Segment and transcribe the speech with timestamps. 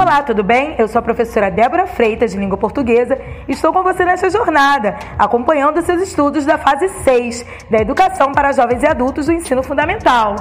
[0.00, 0.76] Olá, tudo bem?
[0.78, 4.96] Eu sou a professora Débora Freitas, de Língua Portuguesa, e estou com você nesta jornada,
[5.18, 10.36] acompanhando seus estudos da fase 6 da Educação para Jovens e Adultos do Ensino Fundamental.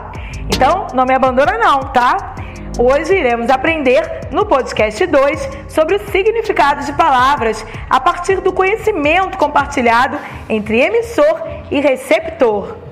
[0.46, 2.36] Então, não me abandona não, tá?
[2.80, 9.38] Hoje iremos aprender no podcast 2 sobre o significado de palavras a partir do conhecimento
[9.38, 10.18] compartilhado
[10.48, 12.89] entre emissor e receptor.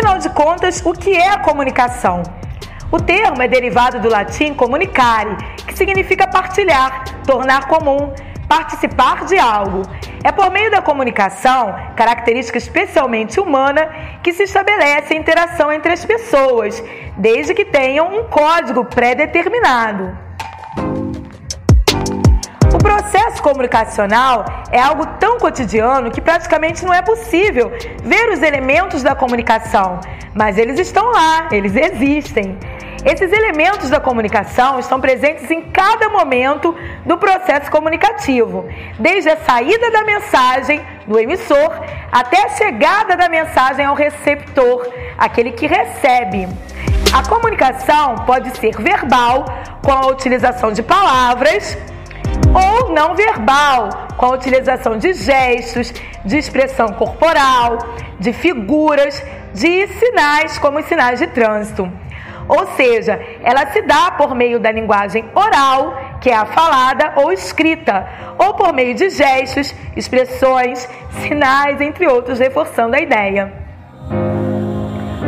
[0.00, 2.22] Afinal de contas, o que é a comunicação?
[2.90, 5.36] O termo é derivado do latim comunicare,
[5.66, 8.10] que significa partilhar, tornar comum,
[8.48, 9.82] participar de algo.
[10.24, 13.90] É por meio da comunicação, característica especialmente humana,
[14.22, 16.82] que se estabelece a interação entre as pessoas,
[17.18, 20.16] desde que tenham um código pré-determinado.
[22.82, 27.70] Processo comunicacional é algo tão cotidiano que praticamente não é possível
[28.02, 30.00] ver os elementos da comunicação,
[30.34, 32.58] mas eles estão lá, eles existem.
[33.04, 36.74] Esses elementos da comunicação estão presentes em cada momento
[37.06, 38.66] do processo comunicativo,
[38.98, 41.72] desde a saída da mensagem do emissor
[42.12, 44.86] até a chegada da mensagem ao receptor,
[45.16, 46.48] aquele que recebe.
[47.12, 49.44] A comunicação pode ser verbal,
[49.82, 51.76] com a utilização de palavras,
[52.54, 55.92] ou não verbal, com a utilização de gestos,
[56.24, 57.78] de expressão corporal,
[58.18, 59.22] de figuras,
[59.54, 61.90] de sinais, como os sinais de trânsito.
[62.48, 67.32] Ou seja, ela se dá por meio da linguagem oral, que é a falada ou
[67.32, 70.88] escrita, ou por meio de gestos, expressões,
[71.20, 73.52] sinais, entre outros, reforçando a ideia.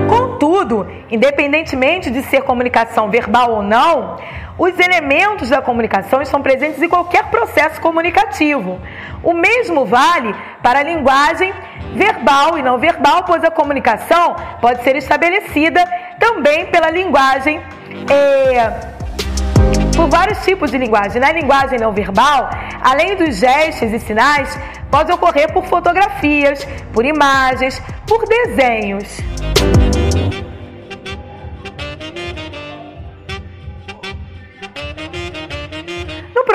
[0.09, 4.17] Contudo, independentemente de ser comunicação verbal ou não,
[4.59, 8.81] os elementos da comunicação estão presentes em qualquer processo comunicativo.
[9.23, 11.53] O mesmo vale para a linguagem
[11.95, 15.85] verbal e não verbal, pois a comunicação pode ser estabelecida
[16.19, 17.61] também pela linguagem.
[18.11, 18.93] É,
[19.97, 21.21] por vários tipos de linguagem.
[21.21, 22.51] Na linguagem não verbal,
[22.83, 24.59] além dos gestos e sinais,
[24.91, 29.21] pode ocorrer por fotografias, por imagens, por desenhos.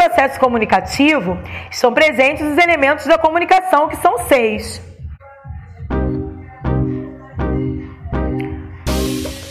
[0.07, 1.37] Processo comunicativo,
[1.69, 4.81] estão presentes os elementos da comunicação, que são seis.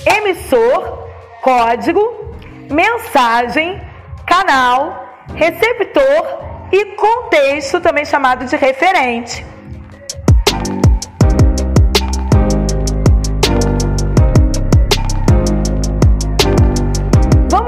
[0.06, 1.08] Emissor,
[1.42, 2.00] código,
[2.70, 3.80] mensagem,
[4.26, 9.44] canal, receptor e contexto, também chamado de referente.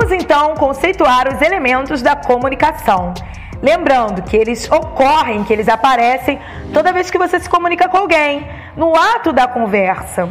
[0.09, 3.13] Vamos então conceituar os elementos da comunicação.
[3.61, 6.39] Lembrando que eles ocorrem, que eles aparecem
[6.73, 10.27] toda vez que você se comunica com alguém, no ato da conversa.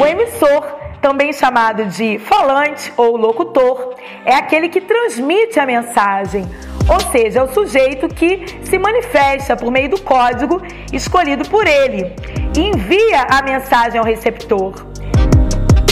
[0.00, 0.64] O emissor,
[1.02, 6.48] também chamado de falante ou locutor, é aquele que transmite a mensagem,
[6.88, 12.14] ou seja, é o sujeito que se manifesta por meio do código escolhido por ele
[12.56, 14.89] e envia a mensagem ao receptor.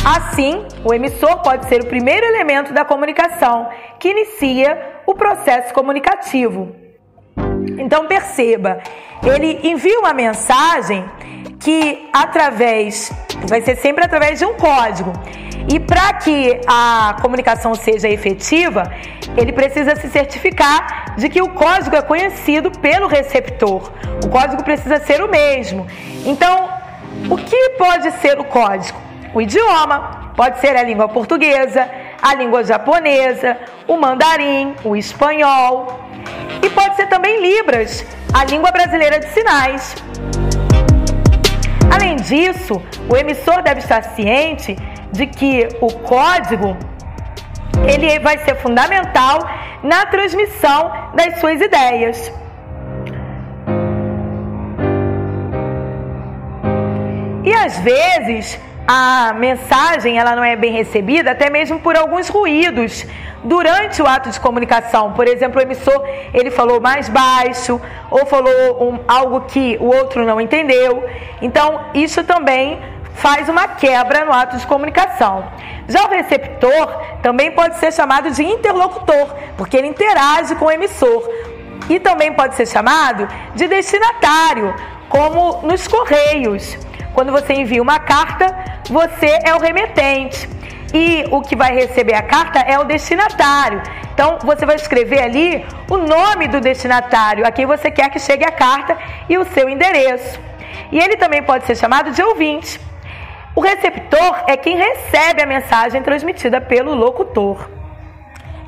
[0.04, 6.75] Assim, o emissor pode ser o primeiro elemento da comunicação que inicia o processo comunicativo.
[7.78, 8.81] Então perceba,
[9.22, 11.04] ele envia uma mensagem
[11.60, 13.12] que através
[13.47, 15.12] vai ser sempre através de um código.
[15.70, 18.91] E para que a comunicação seja efetiva,
[19.37, 23.92] ele precisa se certificar de que o código é conhecido pelo receptor.
[24.25, 25.87] O código precisa ser o mesmo.
[26.25, 26.70] Então,
[27.28, 29.07] o que pode ser o código?
[29.34, 31.89] O idioma, pode ser a língua portuguesa,
[32.21, 36.00] a língua japonesa, o mandarim, o espanhol.
[36.62, 39.94] E pode ser também Libras, a língua brasileira de sinais.
[41.93, 44.77] Além disso, o emissor deve estar ciente
[45.12, 46.77] de que o código
[47.87, 49.38] ele vai ser fundamental
[49.83, 52.32] na transmissão das suas ideias.
[57.44, 63.05] E às vezes a mensagem ela não é bem recebida, até mesmo por alguns ruídos
[63.44, 65.12] durante o ato de comunicação.
[65.12, 66.02] Por exemplo, o emissor
[66.32, 67.79] ele falou mais baixo
[68.11, 71.05] ou falou um, algo que o outro não entendeu.
[71.43, 72.81] Então, isso também
[73.12, 75.44] faz uma quebra no ato de comunicação.
[75.87, 76.88] Já o receptor
[77.20, 81.29] também pode ser chamado de interlocutor, porque ele interage com o emissor.
[81.90, 84.75] E também pode ser chamado de destinatário,
[85.11, 86.79] como nos correios.
[87.12, 90.49] Quando você envia uma carta, você é o remetente.
[90.93, 93.82] E o que vai receber a carta é o destinatário,
[94.14, 98.44] Então, você vai escrever ali o nome do destinatário, a quem você quer que chegue
[98.44, 98.96] a carta
[99.29, 100.40] e o seu endereço.
[100.90, 102.81] E ele também pode ser chamado de ouvinte.
[103.55, 107.70] O receptor é quem recebe a mensagem transmitida pelo locutor.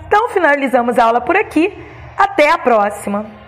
[0.06, 1.76] Então, finalizamos a aula por aqui.
[2.16, 3.39] Até a próxima!